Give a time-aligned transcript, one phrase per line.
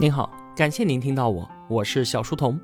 [0.00, 2.58] 您好，感谢您听到我，我是小书童。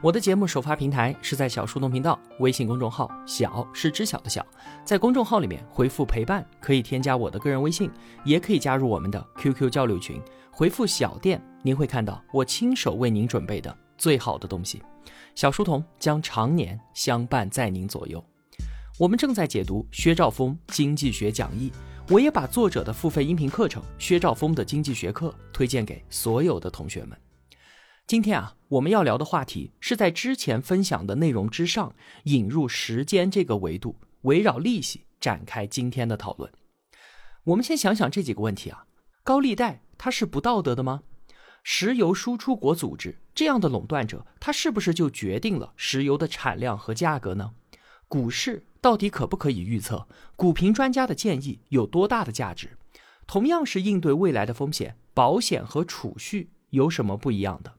[0.00, 4.44] 我的节目首发平台是在小书童频道微信公众号，小是知晓的小，
[4.84, 7.88] 在公众号里面回复陪伴，可以添加我的个人微信，
[8.24, 10.20] 也可以加入我们的 QQ 交流群。
[10.50, 14.82] 回复小店，您会看到我亲手为您准备的最好的东西。
[15.36, 18.20] 小书童将常年相伴在您左右。
[18.98, 21.70] 我们正在解读薛兆丰经济学讲义。
[22.10, 27.16] 我也把作者的付费音频课程《薛兆丰的经济学课》推荐给所有的同学们。
[28.04, 36.50] 今天啊，我们要聊的话题是在之前分享的内容之上引入时间这个维度，围绕利息展开今天的讨论。
[37.44, 38.86] 我们先想想这几个问题啊：
[39.22, 41.02] 高利贷它是不道德的吗？
[41.62, 47.52] 石油输出国组织这样的垄断者，它是不是就决定了石油的产量和价格呢？
[48.08, 48.66] 股市？
[48.80, 50.06] 到底可不可以预测？
[50.36, 52.76] 股评专家的建议有多大的价值？
[53.26, 57.72] 同样是应对未来的风险，保险和储蓄有什么不一样的？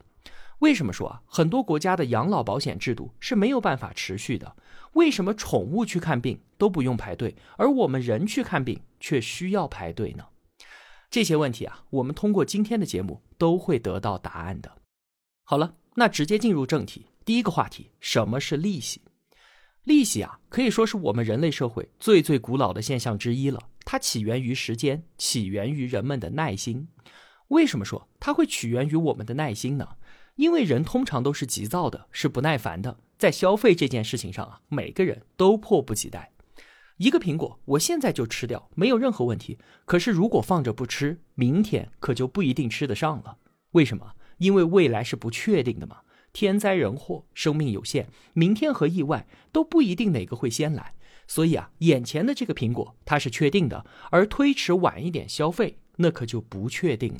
[0.59, 4.55] 为什么说啊，很多国家的养老保险制度是没有办法持续的？
[4.93, 10.25] 为什么宠物去看病都不用排队，而我们人去看病却需要排队呢？
[11.09, 14.71] 这些问题啊，我们通过今天的节目都会得到答案的。
[15.43, 19.01] 好了，那直接进入正题，第一个话题，什么是利息？
[19.83, 23.59] 利息啊，可以说是我们人类社会最最古老的现象之一了。
[23.83, 26.87] 它起源于时间，起源于人们的耐心。
[27.47, 29.87] 为什么说它会起源于我们的耐心呢？
[30.35, 32.99] 因为人通常都是急躁的，是不耐烦的。
[33.17, 36.31] 在消费这件事情上啊，每个人都迫不及待。
[36.97, 39.57] 一个苹果，我现在就吃掉，没有任何问题。
[39.85, 43.37] 可是如果放着不吃，明天可就不一定吃得上了。
[43.71, 44.13] 为什么？
[44.37, 45.97] 因为未来是不确定的嘛。
[46.33, 50.93] 天灾人祸，生命有限，明天和意外都不一定哪个会先来，
[51.27, 57.19] 所以啊，眼前的这个苹果它是确定的，而推迟晚一点消费，那可就不确定了。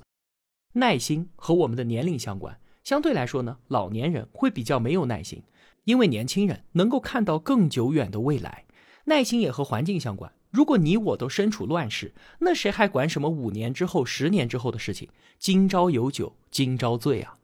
[0.74, 5.44] 耐心和我们的年龄相关，相对来说呢，老年人会比较没有耐心，
[5.84, 8.66] 因为年轻人能够看到更久远的未来。
[9.06, 15.10] 耐心也和环境相关，如果你我都身处乱世，那谁还管什么五年之后、十年之后的事情？
[15.38, 17.36] 今朝有酒今朝醉啊！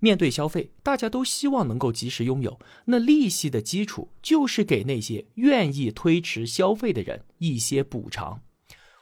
[0.00, 2.58] 面对消费，大家都希望能够及时拥有。
[2.86, 8.42] 那利息的基础就是给那些愿意推迟消费的人一些补偿。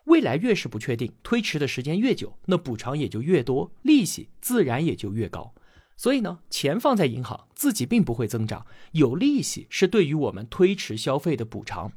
[0.04, 5.54] 未来越是不确定，推迟的时间越久，那补偿也就越多，利息自然也就越高。
[5.96, 11.92] 所以呢，钱放在银行，自己并不会增长，有利息是对于我们推迟消费的补偿。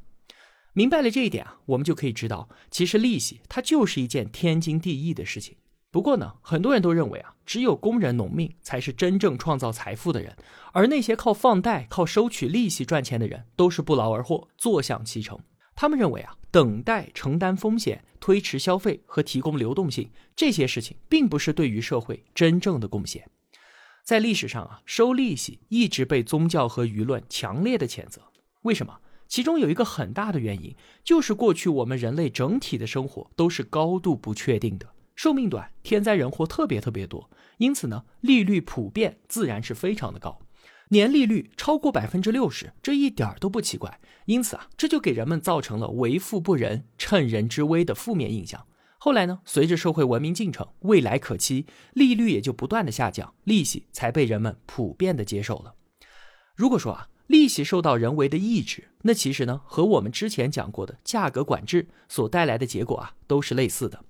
[0.74, 5.56] 明白了这一点啊，我们就可以知道，其实利息它就是一件天经地义的事情。
[5.92, 10.34] 不过呢，很多人都认为啊，只有工人、农民才是真正创造财富的人，
[10.72, 15.38] 而那些靠放贷、靠收取利息赚钱的人，都是不劳而获、坐享其成。
[15.76, 23.28] 他们认为啊，等待、承担风险、推迟消费和提供流动性这些事情，并不是对于社会真正的贡献。
[24.02, 28.22] 在历史上啊，收利息一直被宗教和舆论强烈的谴责。
[28.62, 29.00] 为什么？
[29.28, 30.74] 其中有一个很大的原因，
[31.04, 34.88] 就是过去我们人类整体的生活都是高度不确定的。
[35.22, 40.40] 寿命短，天灾人祸特别特别多，因此呢，利率普遍自然是非常的高，
[40.88, 44.00] 年利率超过百分之六十，这一点都不奇怪。
[44.24, 48.66] 因此啊，这就给人们造成了为富不仁、趁人之危的负面印象。
[48.98, 55.76] 后来呢，随着社会文明进程，未来可期，利率也就不断的下降，利息才被人们普遍的接受了。
[56.56, 64.04] 如果说啊，利息受到人为的抑制，那其实呢，和我们之前讲过的价格管制所带来的结果啊，都是类似的。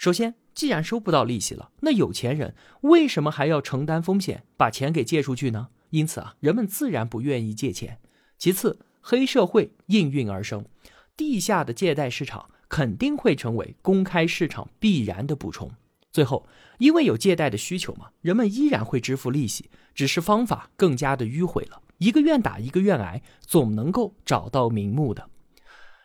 [0.00, 5.68] 首先，既然收不到利息了，那有钱人为什么还要承担风险把钱给借出去呢？
[5.90, 8.00] 因此啊，人们自然不愿意借钱。
[8.36, 10.64] 其次，黑社会应运而生，
[11.16, 15.70] 地下的借贷市场肯定会成为公开市场必然的补充。
[16.10, 16.48] 最后，
[16.78, 21.80] 因为有借贷的需求嘛，人们依然会支付利息，只是方法更加的迂回了。
[21.98, 25.30] 一个愿打一个愿挨，总能够找到名目的。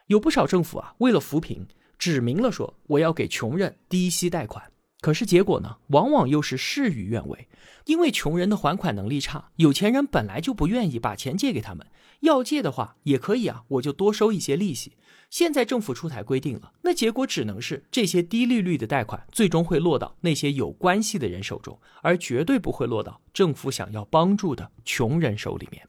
[0.06, 1.66] 有不少政府啊，为了扶贫。
[2.04, 4.62] 指明了说我要给穷人低息贷款，
[5.00, 7.48] 可是结果呢，往往又是事与愿违，
[7.86, 11.88] 因为穷人的还款能力差，有钱人本来就不愿意把钱借给他们，
[12.20, 14.98] 要借的话也可以啊，我就多收一些利息。
[15.30, 25.88] 现在政府出台规定了，那结果只能是这些低利率的贷款最终会落到那些有关系的人手中，而绝对不会落到政府想要帮助的穷人手里面。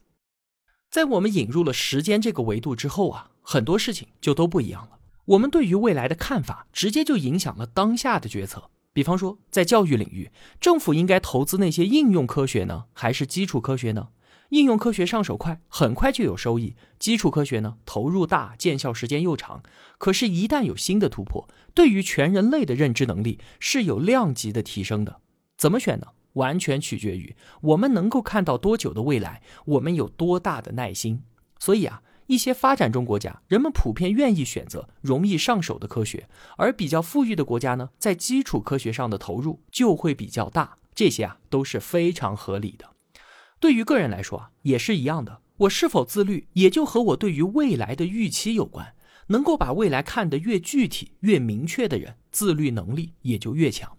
[0.92, 4.93] 在我们引入了时间这个维度之后啊，很多事情就都不一样了。
[5.26, 8.70] 我们对于未来的看法，直接就影响了当下的决策。
[8.92, 10.30] 比方说，在教育领域，
[10.60, 14.08] 政府应该投资那些应用科学呢，还是基础科学呢？
[14.50, 19.62] 应用科学上手快，很快就有收益；基础科学呢，投入大，见效时间又长。
[19.98, 25.20] 可是，一旦有新的突破，对于全人类的认知能力是有量级的提升的。
[25.56, 26.08] 怎么选呢？
[26.34, 31.22] 完全取决于我们能够看到多久的未来，我们有多大的耐心。
[31.58, 40.78] 所以啊，一些发展中国家，人们普遍愿意选择容易上手的科学，而比较富裕的国家呢，在基础科学上的投入就会比较大。
[40.94, 42.88] 这些啊都是非常合理的。
[43.58, 45.40] 对于个人来说啊，也是一样的。
[45.56, 48.94] 我是否自律，也就和我对于未来的预期有关。
[49.28, 53.96] 能够把未来看得越具体、越明确的人，自律能力也就越强。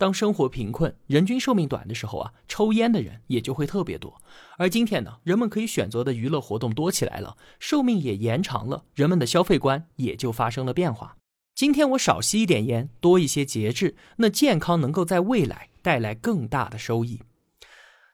[0.00, 4.18] 当生活贫困、人均寿命短的时候啊，抽烟的人也就会特别多。
[4.56, 11.18] 而今天呢，人们可以选择的娱乐活动多起来了，寿命也延长了，人们的消费观也就发生了变化。
[11.54, 17.20] 今天我少吸一点烟，多一些节制，那健康能够在未来带来更大的收益。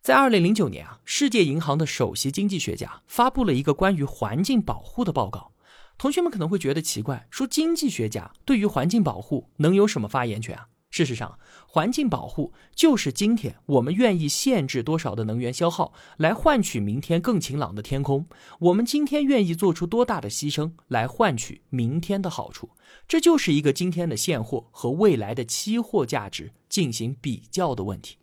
[0.02, 5.52] 在二零零九年啊，世界银行的首席经济学家发布了一个关于环境保护的报告。
[5.96, 10.66] 同学们可能会觉得奇怪，说经济学家对于环境保护能有什么发言权啊？
[10.96, 18.26] 事实上，环境保护就是今天我们愿意限制多少的能源消耗，来换取明天更晴朗的天空。
[18.60, 22.70] 我们今天愿意做出多大的牺牲，来换取明天的好处。
[23.06, 28.16] 这就是一个今天的现货和未来的期货价值进行比较的问题。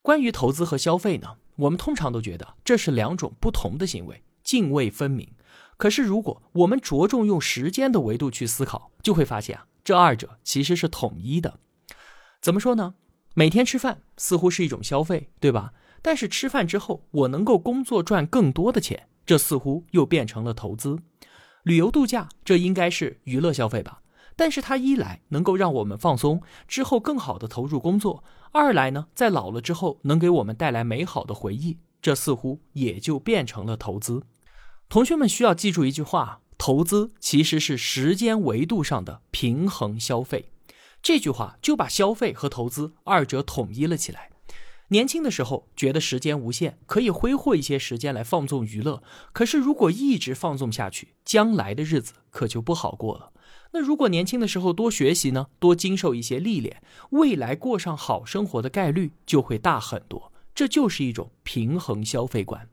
[0.00, 5.28] 关于投资和消费呢，我们通常都觉得这是两种不同的行为，泾渭分明。
[5.76, 11.58] 可是如果我们着重用时间的维度去思考，就会发现啊，这二者其实是统一的。
[12.40, 12.94] 怎么说呢？
[13.34, 15.72] 每天吃饭似乎是一种消费，对吧？
[16.02, 20.98] 但是吃饭之后，我能够工作赚更多的钱，这似乎又变成了投资。
[21.62, 24.02] 旅游度假，这应该是娱乐消费吧？
[24.34, 34.22] 但是它一来能够让我们放松，之后更好的投入工作；二来呢，在老了之后能给我们带来美好的回忆，这似乎也就变成了投资。
[34.88, 40.50] 同学们需要记住一句话：投资其实是时间维度上的平衡消费。
[41.00, 44.28] 这句话就把消费和投资二者统一了起来。
[44.88, 49.02] 年轻的时候觉得时间无限，可以挥霍一些时间来放纵娱乐，
[49.32, 53.32] 可是如果一直放纵下去，将来的日子可就不好过了。
[53.72, 56.82] 那如果年轻的时候多学习呢，多经受一些历练，
[57.12, 60.30] 未来过上好生活的概率就会大很多。
[60.54, 62.68] 这就是一种平衡消费观。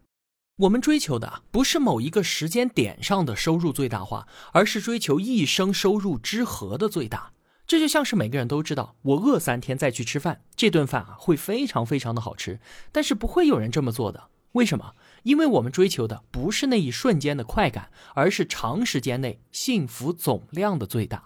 [0.58, 7.32] 我们追求的不是某一个时间点上的收入最大化，而是追求一生收入之和的最大。
[7.68, 12.60] 这就像是每个人都知道，我饿三天再去吃饭，这顿饭啊会非常非常的好吃，
[12.92, 14.30] 但是不会有人这么做的。
[14.54, 14.96] 为什么？
[15.22, 21.26] 因为我们追求的不是那一瞬间的快感，而是长时间内幸福总量的最大。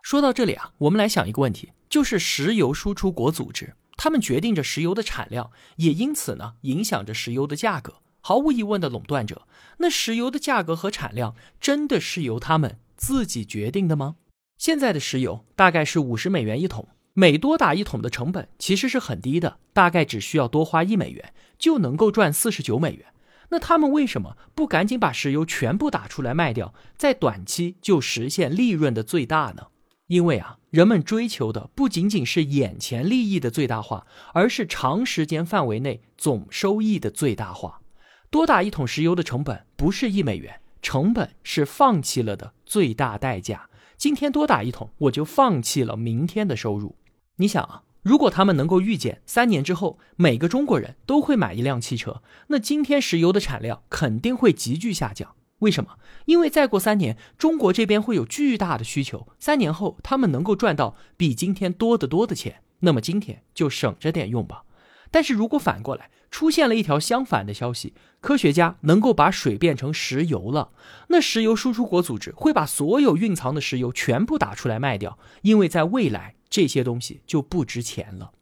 [0.00, 7.96] 说到这里啊，我们来想一个问题，就是石油输出国组织，他们决定着石油的产量，也因此呢影响着石油的价格。
[8.28, 9.48] 毫无疑问的垄断者，
[9.78, 14.16] 那石油的价格和产量真的是由他们自己决定的吗？
[14.58, 16.88] 现在的石油大概是五十美元一桶。
[17.14, 23.06] 每多打一桶的成本其实是很低的，大概只需要多花一美元就能够赚四十九美元。
[23.48, 29.68] 那他们为什么不赶紧把石油全部打出来卖掉，在短期就实现利润的最大呢？
[30.08, 37.80] 因为啊，人们追求的不仅仅是眼前利益的最大化，而是长时间范围内总收益的最大化。
[38.30, 43.70] 多打一桶石油的成本不是一美元，成本是放弃了的最大代价。
[43.96, 46.94] 今天多打一桶，我就放弃了明天的收入。
[47.36, 55.34] 你想啊，如果他们能够预见三年之后每个中国人都会买一辆汽车，那今天石油的产量肯定会急剧下降。
[55.60, 55.96] 为什么？
[56.26, 64.64] 因为再过三年，中国这边会有巨大的需求，三年后他们能够赚到比今天多得多的钱，那么今天就省着点用吧。
[65.10, 70.70] 但是如果反过来出现了一条相反的消息，科学家能够把水变成石油了，
[71.08, 76.34] 那石油输出国组织会把所有蕴藏的石油全部打出来卖掉，因为在未来。
[76.50, 78.32] 这些东西就不值钱了。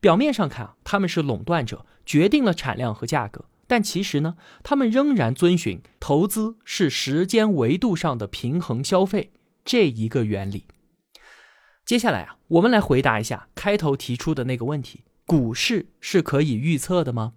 [0.00, 9.32] 表面上看啊，他们是垄断者，决定了产量和价格，但其实呢，他们仍然遵循投资是时间维度上的平衡消费
[9.66, 10.64] 这一个原理。
[11.84, 17.32] 接下来啊，我们来回答一下开头提出的那个问题：股市是可以预测的吗？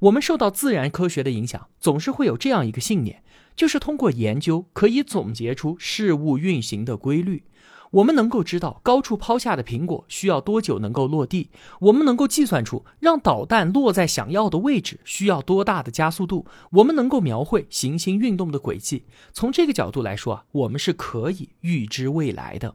[0.00, 3.22] 我们受到自然科学的影响，总是会有这样一个信念，
[3.56, 7.44] 就是通过研究可以总结出事物运行的规律。
[7.92, 19.04] 我们能够知道高处抛下的苹果需要多久能够落地，我们能够计算出让导弹落在想要的位置需要多大的加速度，我们能够描绘行星运动的轨迹。
[19.32, 22.74] 从这个角度来说啊，我们是可以预知未来的。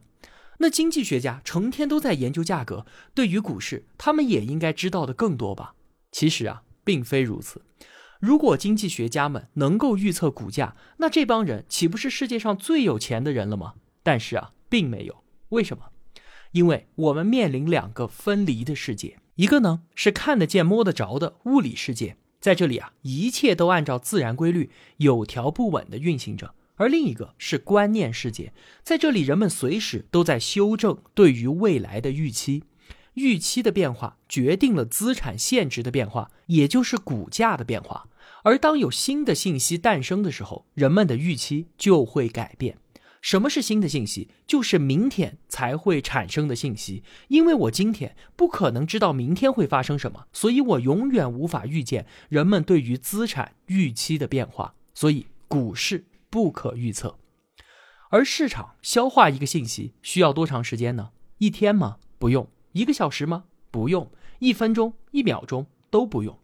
[0.62, 5.74] 那经济学家成天都在研究价格，对于股市，他们也应该知道的更多吧？
[6.10, 7.62] 其实啊，并非如此。
[8.18, 13.74] 如果经济学家们能够预测股价，那这帮人岂不是世界上最有钱的人了吗？
[14.02, 14.52] 但是啊。
[14.72, 15.90] 并没有，为什么？
[16.52, 19.18] 因为我们面临两个分离的世界。
[19.34, 32.64] 一个呢是看得见摸得着的物理世界，在这里啊，一切都按照自然规律有条不紊地运行着；而另一个是观念世界，在这里人们随时都在修正对于未来的预期。
[33.14, 38.08] 预期的变化决定了资产现值的变化，也就是股价的变化。
[38.42, 42.78] 而当有新的信息诞生的时候，人们的预期就会改变。
[43.20, 44.28] 什么是新的信息？
[44.48, 47.04] 就是明天才会产生的信息。
[47.28, 54.74] 因为我今天不可能知道明天会发生什么，所以我永远无法预见人们对于资产预期的变化。
[54.92, 57.18] 所以股市不可预测。
[58.08, 61.10] 而市场消化一个信息需要多长时间呢？
[61.36, 61.98] 一天吗？
[62.18, 62.48] 不用。
[62.72, 63.44] 一个小时吗？
[63.70, 66.38] 不用，一分钟、一秒钟都不用。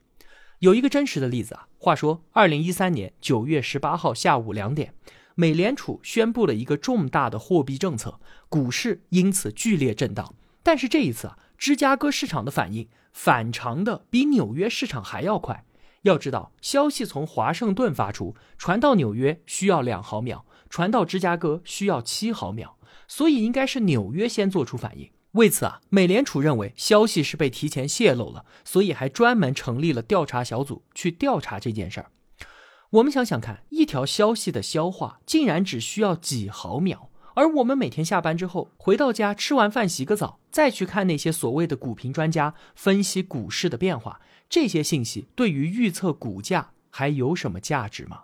[0.59, 1.69] 有一个真实的例子啊。
[1.79, 4.93] 话说，二零一三年九月十八号下午两点，
[5.35, 10.35] 美联储宣布了一个重大的货币政策，股市因此剧烈震荡。
[10.63, 15.65] 但是这一次啊，芝加哥市场的反应反常的比纽约市场还要快。
[16.03, 22.77] 要知道，消息从华盛顿发出，传到纽约需要两毫秒，传到芝加哥需要七毫秒，
[23.07, 25.11] 所以应该是纽约先做出反应。
[25.33, 32.11] 为此啊，美联储认为消息是被提前泄露了，所以还专门成立了调查小组去调查这件事儿。
[32.91, 48.23] 我们想想看，一条消息的消化竟然只需要几毫秒，而我们每天下班之后回到家，吃完饭洗个澡，再去看那些所谓的股评专家分析股市的变化，这些信息对于预测股价还有什么价值吗？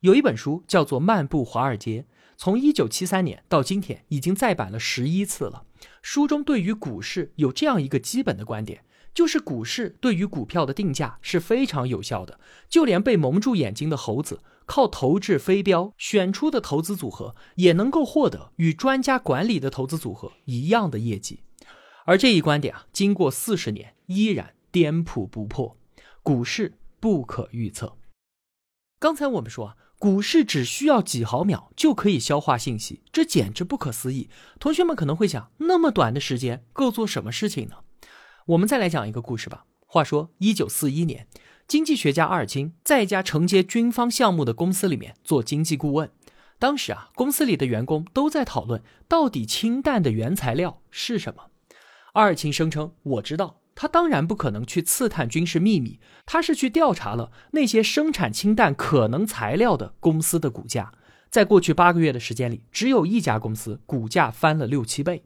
[0.00, 2.02] 有一本书叫做《漫步华尔街》。
[2.38, 5.64] 从一九七三年到今天，已经再版了十一次了。
[6.00, 12.40] 书中对于股市有这样一个基本的观点，就是股市对于股票的定价是非常有效的。
[12.68, 21.44] 就连被蒙住眼睛的猴子，靠投掷飞镖选出的投资组合，也能够获得与专家管理的投资组合一样的业绩。
[22.06, 25.76] 而这一观点啊，经过四十年依然颠扑不破。
[26.24, 27.96] 股市不可预测。
[28.98, 29.76] 刚才我们说啊。
[29.98, 34.28] 股市只需要几毫秒就可以消化信息，这简直不可思议。
[34.58, 37.76] 同学们可能会想，那么短的时间够做什么事情呢？
[38.46, 39.64] 我们再来讲一个故事吧。
[39.86, 41.28] 话说，一九四一年，
[41.68, 46.10] 经济学家阿尔金在一家承接军方项目的公司里面做经济顾问。
[46.58, 51.50] 当时啊，公司里的员工都在讨论，到底氢弹的原材料是什么。
[52.14, 60.92] 阿尔钦声称：“我知道。”他当然不可能去刺探军事秘密，他是去调查了那些生产氢弹可能材料的公司的股价。
[61.30, 65.24] 在过去八个月的时间里，只有一家公司股价翻了六七倍。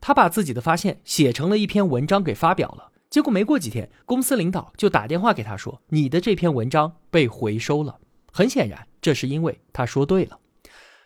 [0.00, 7.98] 他把自己的发现写成了一篇文章给发表了，结果没过几天，公司领导就打电话给他说：“你的这篇文章被回收了。”
[8.32, 10.38] 很显然，这是因为他说对了。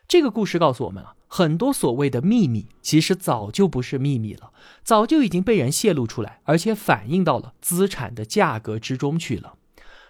[0.06, 1.14] 这个故事告诉我们啊。
[1.34, 4.52] 很多所谓的秘密，其实早就不是秘密了，
[4.84, 9.54] 早就已经被人泄露出来，而且反映到了资产的价格之中去了。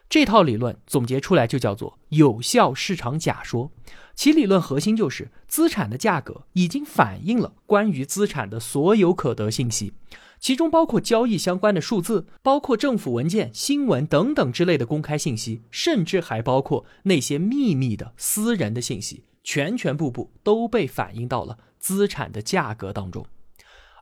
[0.09, 3.71] 这套理论总结出来就叫做有效市场假说，
[4.17, 9.93] 其理论核心就是资产的价格已经反映了关于资产的所有可得信息，
[10.41, 19.23] 其中包括交易相关的数字，包括政府文件、新闻等等之类的公开信息，甚至还包括那些秘密的私人的信息。
[19.43, 23.27] 全全部部都被反映到了资产的价格当中，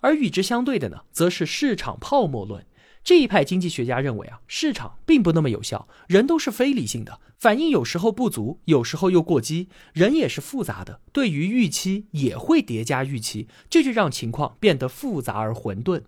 [0.00, 2.64] 而与之相对的呢，则是市场泡沫论。
[3.02, 16.02] 这一派经济学家认为啊，市场并不那么有效，人都是非理性的，反应有时候不足，有时候又过激，人也是复杂的，对于预期也会叠加预期，这就让情况变得复杂而混沌。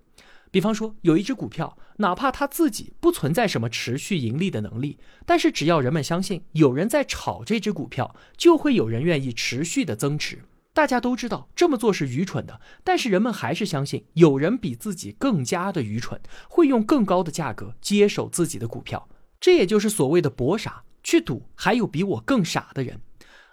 [0.52, 10.44] 比方说，有一只股票，哪怕它自己不存在什么持续盈利的能力，但是只要人们相信有人在炒这只股票，就会有人愿意持续的增持。
[10.74, 19.08] 大家都知道这么做是愚蠢的，但是人们还是相信有人比自己更加的愚蠢，会用更高的价格接手自己的股票。
[19.40, 23.00] 这也就是所谓的博傻，去赌还有比我更傻的人。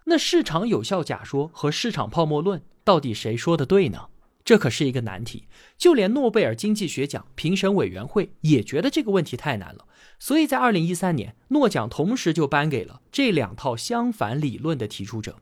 [0.06, 4.08] 那市场有效假说和市场泡沫论，到底谁说的对呢？
[4.44, 9.86] 这可是一个难题，就连诺贝尔经济学奖评审委员会也觉得这个问题太难了。
[10.18, 15.38] 所以在二零一三年，诺奖同时就颁给了这两套相反理论的提出者。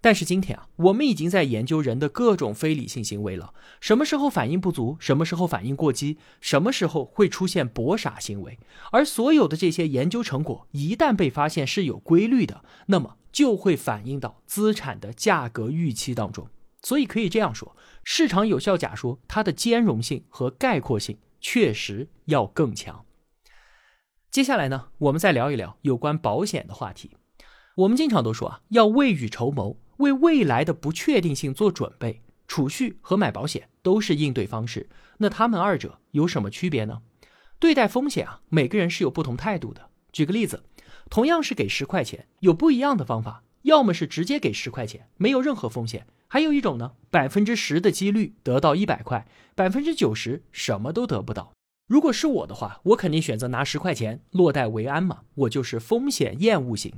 [0.00, 3.52] 但是今天啊，我们已经在研究人的各种非理性行为了。
[3.80, 4.96] 什么时候反应不足？
[5.00, 6.18] 什么时候反应过激？
[6.40, 8.58] 什么时候会出现博傻行为？
[8.92, 16.48] 而所有的这些研究成果一旦被发现是有规律的，那么就会反映到资产的价格预期当中。
[16.82, 17.74] 所以可以这样说，
[18.08, 23.04] 市场有效假说它的兼容性和概括性确实要更强。
[24.30, 27.16] 接下来呢，我们再聊一聊有关保险的话题。
[27.78, 32.22] 我们经常都说啊，要未雨绸缪，为未来的不确定性做准备。
[32.46, 37.02] 储蓄和买保险都是应对方式，那他们二者有什么区别呢？
[37.58, 39.90] 对待风险啊，每个人是有不同态度的。
[40.12, 40.62] 举个例子，
[41.10, 43.42] 同样是给十块钱，有不一样的方法。
[43.62, 51.52] 要么是直接给十块钱，没有任何风险；还有一种呢，百分之十的几率得到一百块，百分之九十什么都得不到。
[51.86, 56.92] 如果是我的话，我肯定选择拿十块钱落袋为安嘛，我就是风险厌恶型。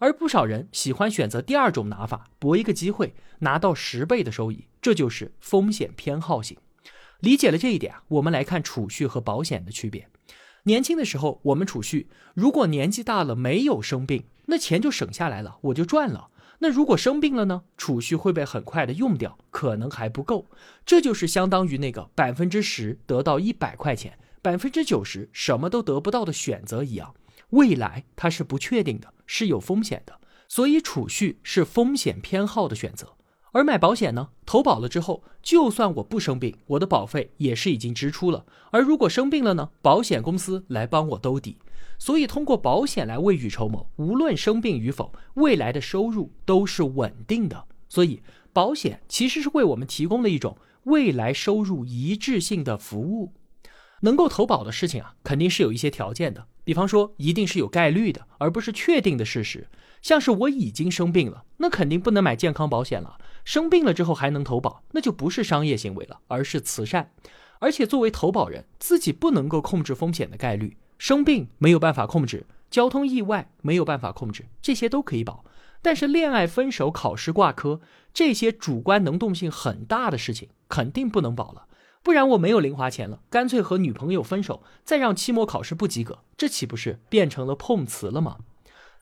[0.00, 6.56] 而不少人喜欢选择第二种拿法，搏一个机会拿到十倍的收益，这就是风险偏好型。
[7.20, 10.08] 理解了这一点啊，我们来看储蓄和保险的区别。
[10.64, 14.24] 年轻的时候我们储蓄，如果年纪大了没有生病。
[14.46, 16.28] 那钱就省下来了，我就赚了。
[16.62, 17.64] 那如果生病了呢？
[17.76, 20.46] 储蓄会被很快的用掉，可能还不够。
[20.86, 27.16] 这就是相当于那个百分之十得到一百块钱，百分之九十什么都得不到的选择一样。
[27.50, 33.16] 未来它是不确定的，是有风险的，所以储蓄是风险偏好的选择。
[33.52, 34.30] 而买保险呢？
[34.46, 38.46] 投保了之后，就算我不生病，我的保费也是已经支出了。
[38.70, 39.70] 而如果生病了呢？
[39.82, 41.58] 保险公司来帮我兜底。
[41.98, 47.66] 所以，通过保险来未雨绸缪，无论生病与否，未来的收入都是稳定的。
[47.88, 53.34] 所以，保险其实是为我们提供了一种未来收入一致性的服务。
[54.00, 59.68] 能够投保的事情啊，肯定是有一些条件的，比方说，一定是有概率的，而不是确定的事实。
[60.02, 63.18] 像是我已经生病了，那肯定不能买健康保险了。
[63.44, 67.12] 生病了之后还能投保，那就不是商业行为了，而是慈善。
[67.60, 70.76] 而且，作为投保人，自己不能够控制风险的概率。
[70.98, 75.44] 生病没有办法控制，交通意外没有办法控制，这些都可以保。
[75.80, 77.80] 但是恋爱、分手、考试挂科
[78.12, 81.66] 这些主观能动性很大的事情，肯定不能保了。
[82.02, 88.38] 不然我没有零花钱了，干脆和女朋友分手，再让期末考试不及格，这岂不是变成了碰瓷了吗？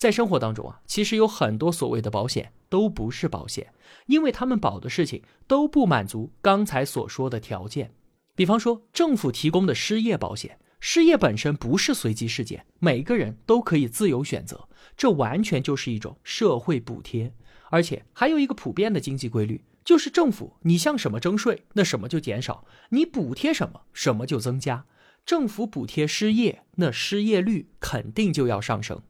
[0.01, 3.73] 在生活当中啊，其实有很多所谓的保险都不是保险，
[4.07, 7.93] 因为他们保的事情都不满足刚才所说的条件。
[8.35, 10.59] 比方说政府提供的失业保险。
[10.83, 17.35] 失业本身不是随机事件，每个人都可以自由选择，这完全就是一种社会补贴。
[17.69, 24.87] 而且还有一个普遍的经济规律，就是政府你向什么征税，那什么就减少；你补贴什么，什么就增加。
[25.27, 29.03] 政府补贴失业，那失业率肯定就要上升。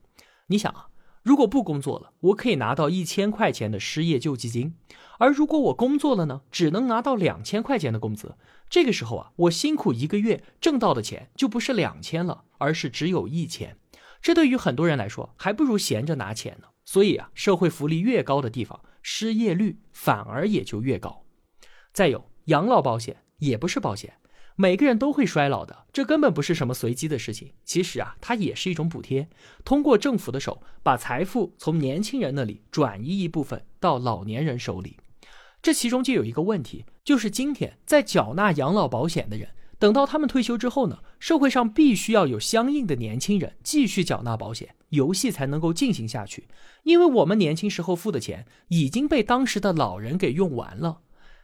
[0.49, 0.89] 你想啊。
[1.23, 4.73] 如果不工作了，我可以拿到一千块钱的失业救济金；
[5.19, 8.37] 而如果我工作了呢，只能拿到两千块钱的工资。
[8.71, 13.77] 这个时候啊，我辛苦一个月挣到的钱就不是两千了，而是只有一千。
[14.23, 16.69] 这对于很多人来说，还不如闲着拿钱呢。
[16.85, 21.25] 所以啊，社会福利越高的地方，失业率反而也就越高。
[21.93, 24.15] 再有，养老保险也不是保险。
[24.61, 27.53] 每个人都会衰老的，这根本不是什么随机的事情。
[27.64, 29.27] 其实啊，它也是一种补贴，
[29.64, 34.99] 通过政府的手把财富从年轻人那里转移一部分到老年人手里。
[35.62, 46.49] 这其中就有一个问题，就是今天在缴纳养老保险的人，等到他们退休之后呢，社会上必须要有相应的年轻人继续缴纳保险，游戏才能够进行下去。
[46.83, 51.01] 因为我们年轻时候付的钱已经被当时的老人给用完了。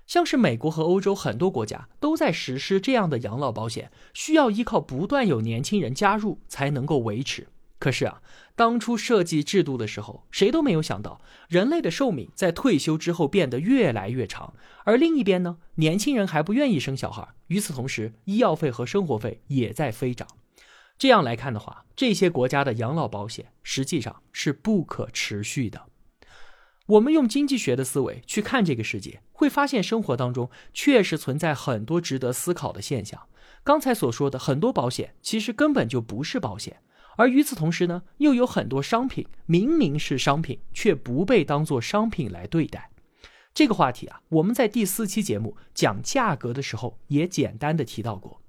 [0.06, 7.48] 像是美国和欧洲很多国家都在实施这样的养老保险，需要依靠不断有年轻人加入才能够维持。
[7.78, 8.22] 可是啊，
[8.54, 17.28] 当初设计制度的时候，谁都没有想到人类的寿命在退休之后变得越来越长，而另一边呢，年轻人还不愿意生小孩。
[17.48, 20.26] 与此同时，医药费和生活费也在飞涨。
[20.96, 25.82] 这样来看的话，这些国家的养老保险实际上是不可持续的。
[26.86, 33.20] 我们用经济学的思维去看这个世界，会发现生活当中确实存在很多值得思考的现象。
[33.64, 36.74] 刚才所说的很多保险，其实根本就不是保险；
[37.16, 42.90] 而与此同时呢，又有很多商品明明是商品，却不被当作商品来对待。
[43.52, 48.40] 这个话题啊，我们在第四期节目讲价格的时候也简单的提到过。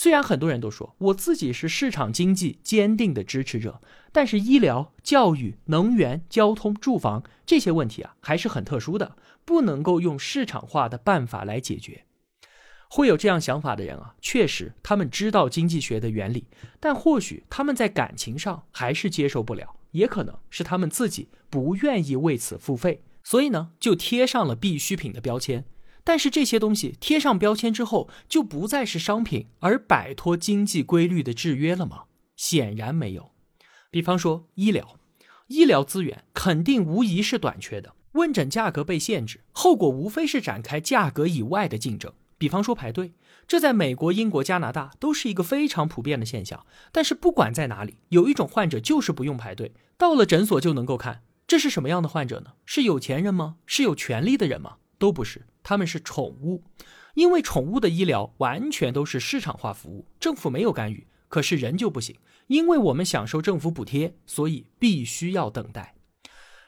[0.00, 3.82] 虽然很多人都说我自己是市场经济坚定的支持者，
[4.12, 12.04] 但是医疗、教育、能源、交通、住房这些问题啊，还是很特殊的，不能够用市场化的办法来解决。
[12.88, 16.46] 会有这样想法的人啊，确实他们知道经济学的原理，
[16.78, 25.64] 但或许他们在感情上还是接受不了，也可能是他们自己不愿意为此付费，所以呢，就贴上了必需品的标签。
[26.08, 32.04] 但是这些东西贴上标签之后，就不再是商品，而摆脱经济规律的制约了吗？
[32.34, 33.32] 显然没有。
[33.90, 34.96] 比方说医疗，
[35.48, 42.10] 医疗资源肯定无疑是短缺的，问诊价格被限制，后果无非是展开价格以外的竞争。
[42.38, 43.12] 比方说排队，
[43.46, 46.64] 这在美国、英国、加拿大都是一个非常普遍的现象。
[46.90, 51.20] 但是不管在哪里，有一种患者就是不用排队，到了诊所就能够看。
[51.46, 52.52] 这是什么样的患者呢？
[52.64, 53.56] 是有钱人吗？
[53.66, 54.76] 是有权利的人吗？
[54.98, 55.42] 都不是。
[55.68, 56.64] 他们是宠物，
[57.12, 65.94] 因为宠物的医疗完全都是市场化服务，政府没有干预，可是人就不行，因为我们享受政府补贴，所以必须要等待。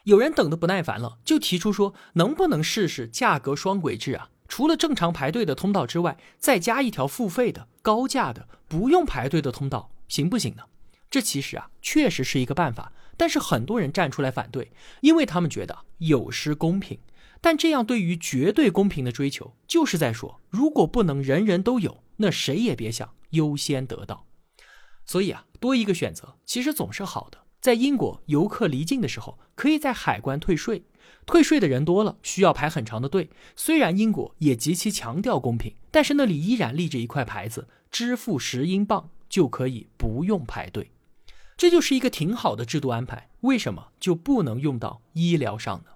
[0.03, 4.29] 有人等得不耐烦了，就提出说，能不能试试价格双轨制啊？
[4.47, 10.61] 除了正常排队的通道之外，再加一条付费的、高价的、不用排队的通道，行不行呢？
[11.09, 16.99] 这其实啊，确实是一个办法，但是很多人站出来反对，因为他们觉得有失公平。
[17.41, 24.27] 但这样对于绝对公平的追求，就是在说，如果不能人人都有，那谁也别想优先得到。
[25.05, 27.39] 所以啊，多一个选择，其实总是好的。
[27.59, 30.83] 在英国，游客离境的时候，可以在海关退税。
[31.25, 33.29] 退税的人多了，需要排很长的队。
[33.55, 40.91] 虽然英国也极其强调公平，但是那里依然立着一块牌子：支付十英镑就可以不用排队。
[41.57, 43.29] 这就是一个挺好的制度安排。
[43.41, 45.91] 为什么就不能用到医疗上呢？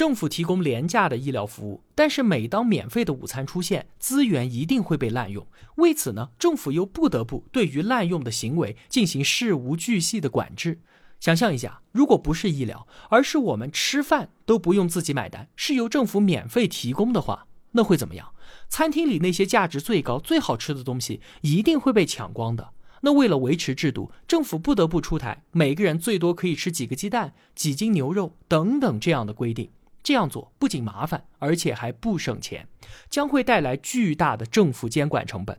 [0.00, 5.46] 政府提供廉价的医疗服务，但是每当免费的午餐出现，资源一定会被滥用。
[5.74, 10.80] 为此呢，政府又不得不对于滥用的行为进行事无巨细的管制。
[11.20, 18.32] 想象一下，如果不是医疗，而是我们吃饭都不用自己买单，是由政府免费提供的话，那会怎么样？
[18.70, 22.70] 餐厅里那些价值最高、最好吃的东西一定会被抢光的。
[23.02, 29.70] 那为了维持制度，政府不得不出台每个人最多可以吃几个鸡蛋、几斤牛肉等等这样的规定。
[30.02, 32.66] 这样做不仅麻烦，而且还不省钱，
[33.08, 35.56] 将会带来巨大的政府监管成本。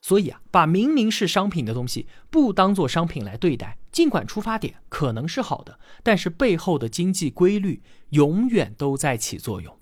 [0.00, 9.78] 所以啊，把明明是商品的东西不当做商品来对待，尽管出发点可能是好的，但是背后的经济规律永远都在起作用。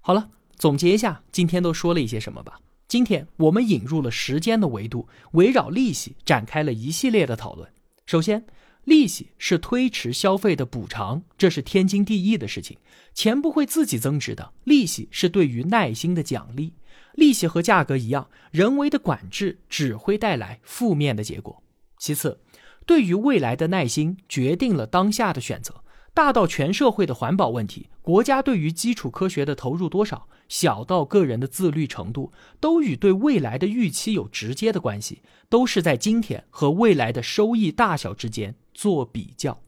[0.00, 2.58] 好了，总结一下，今天都说了一些什么吧？
[2.88, 7.70] 今天我们引入了时间的维度，围绕利息展开了一系列的讨论。
[8.04, 8.44] 首先，
[8.84, 12.76] 利息是推迟消费的补偿，这是天经地义的事情。
[13.14, 16.74] 钱不会自己增值的，利息是对于耐心的奖励。
[17.14, 21.62] 利息和价格一样，人为的管制只会带来负面的结果。
[21.98, 22.40] 其次，
[22.84, 25.84] 对于未来的耐心决定了当下的选择。
[26.14, 39.62] 大到全社会的环保问题，国家对于基础科学的投入多少，小到个人的自律程度，都与对未来的预期有直接的关系，都是在今天和未来的收益大小之间做比较。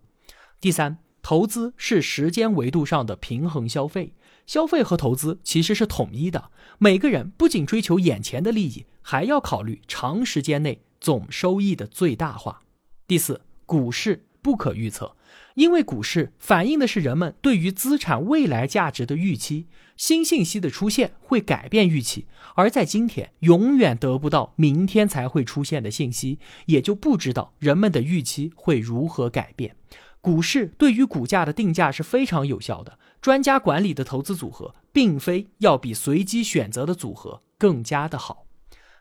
[0.61, 0.99] 第三。
[1.27, 4.13] 投资是时间维度上的平衡消费，
[4.47, 6.51] 消费和投资其实是统一的。
[6.77, 12.61] 每个人不仅追求眼前的利益，还要考虑长时间内总收益的最大化。
[13.07, 15.17] 第四，股市不可预测，
[15.55, 29.77] 因为股市反映的是人们对于资产未来价值的预期，新信息的出现会改变预期，而在今天永远得不到明天才会出现的信息，也就不知道人们的预期会如何改变。
[30.21, 38.47] 股市对于股价的定价是非常有效的，专家管理的投资组合，并非要比随机选择的组合更加的好。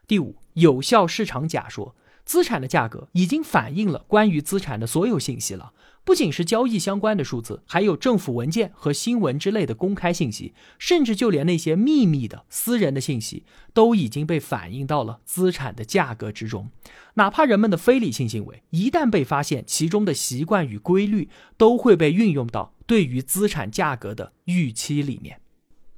[0.06, 5.72] 第五，有效市场假说，资产的价格已经反映了关于资产的所有信息了。
[6.06, 16.70] 不仅是交易相关的数字，还有政府文件和新闻之类的公开信息，甚至就连那些秘密的私人的信息，都已经被反映到了资产的价格之中。
[17.14, 25.40] 哪怕人们的非理性行为一旦被发现，其中的习惯与规律都会被运用到对于资产价格的预期里面。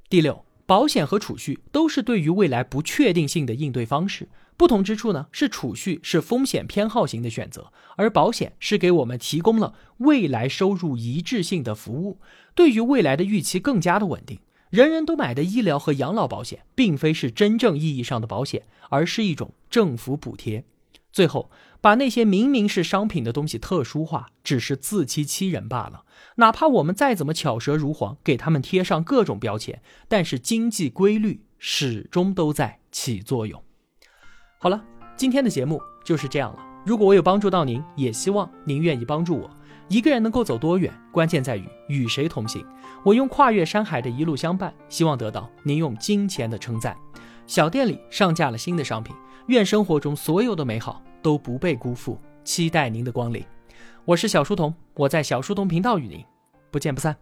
[0.07, 4.29] 第六，保险和储蓄都是对于未来不确定性的应对方式。
[4.57, 12.19] 不同之处呢，是储蓄是风险偏好型的选择，而保险是给我们提供了未来收入一致性的服务，
[12.53, 14.39] 对于未来的预期更加的稳定。
[14.69, 20.65] 人人都买的医疗和养老保险，并非是真正意义上的保险，而是一种政府补贴。
[21.11, 26.03] 最后，把那些明明是商品的东西特殊化，只是自欺欺人罢了。
[26.37, 33.63] 哪怕我们再怎么巧舌如簧，给他们贴上各种标签，但是经济规律始终都在起作用。
[34.57, 34.83] 好了，
[35.15, 36.59] 今天的节目就是这样了。
[36.85, 39.49] 如果我有帮助到您，也希望您愿意帮助我。
[39.87, 42.65] 一个人能够走多远，关键在于与谁同行。
[43.03, 46.95] 我用跨越山海的一路相伴，希望得到您用金钱的称赞。
[47.45, 49.15] 小店里上架了新的商品，
[49.47, 52.19] 愿生活中所有的美好都不被辜负。
[52.43, 53.43] 期待您的光临。
[54.05, 56.23] 我是小书童，我在小书童频道与您
[56.71, 57.15] 不见不散。